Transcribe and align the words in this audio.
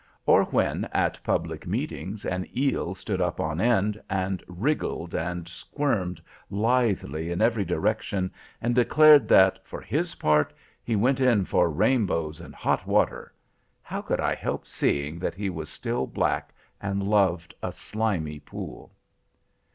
Or 0.25 0.45
when 0.45 0.85
at 0.93 1.23
public 1.23 1.67
meetings 1.67 2.25
an 2.25 2.47
eel 2.57 2.95
stood 2.95 3.21
up 3.21 3.39
on 3.39 3.61
end, 3.61 4.01
and 4.09 4.43
wriggled 4.47 5.13
and 5.13 5.47
squirmed 5.47 6.19
lithely 6.49 7.29
in 7.29 7.39
every 7.39 7.63
direction, 7.63 8.31
and 8.59 8.73
declared 8.73 9.27
that, 9.27 9.63
for 9.63 9.79
his 9.79 10.15
part, 10.15 10.53
he 10.83 10.95
went 10.95 11.21
in 11.21 11.45
for 11.45 11.69
rainbows 11.69 12.41
and 12.41 12.55
hot 12.55 12.87
water—how 12.87 14.01
could 14.01 14.19
I 14.19 14.33
help 14.33 14.65
seeing 14.65 15.19
that 15.19 15.35
he 15.35 15.51
was 15.51 15.69
still 15.69 16.07
black 16.07 16.51
and 16.81 17.03
loved 17.03 17.53
a 17.61 17.71
slimy 17.71 18.39
pool? 18.39 18.91